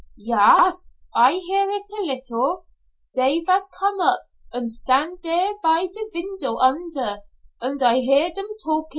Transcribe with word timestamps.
"Yas, 0.15 0.93
I 1.13 1.33
hear 1.33 1.69
it 1.69 1.85
a 1.91 2.01
little. 2.01 2.65
Dey 3.13 3.43
vas 3.45 3.69
come 3.79 3.99
up 3.99 4.21
und 4.51 4.67
stand 4.67 5.21
dere 5.21 5.59
by 5.61 5.89
de 5.93 6.09
vindow 6.11 6.57
under, 6.59 7.19
und 7.61 7.83
I 7.83 7.99
hear 7.99 8.31
dem 8.33 8.47
talkin'. 8.65 8.89